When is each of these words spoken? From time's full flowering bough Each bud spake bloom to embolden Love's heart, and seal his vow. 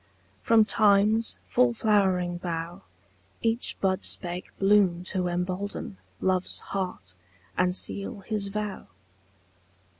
From 0.41 0.65
time's 0.65 1.37
full 1.45 1.75
flowering 1.75 2.37
bough 2.39 2.81
Each 3.43 3.77
bud 3.79 4.03
spake 4.03 4.49
bloom 4.57 5.03
to 5.03 5.27
embolden 5.27 5.97
Love's 6.19 6.57
heart, 6.73 7.13
and 7.55 7.75
seal 7.75 8.21
his 8.21 8.47
vow. 8.47 8.87